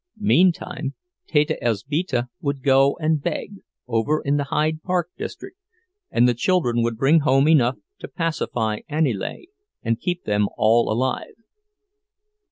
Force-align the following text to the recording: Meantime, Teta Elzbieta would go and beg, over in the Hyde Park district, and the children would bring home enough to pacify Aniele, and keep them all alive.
Meantime, 0.17 0.95
Teta 1.27 1.63
Elzbieta 1.63 2.27
would 2.39 2.63
go 2.63 2.95
and 2.99 3.21
beg, 3.21 3.57
over 3.87 4.19
in 4.19 4.37
the 4.37 4.45
Hyde 4.45 4.81
Park 4.81 5.09
district, 5.15 5.57
and 6.09 6.27
the 6.27 6.33
children 6.33 6.81
would 6.81 6.97
bring 6.97 7.19
home 7.19 7.47
enough 7.47 7.77
to 7.99 8.07
pacify 8.07 8.79
Aniele, 8.89 9.43
and 9.83 9.99
keep 9.99 10.23
them 10.23 10.47
all 10.57 10.91
alive. 10.91 11.35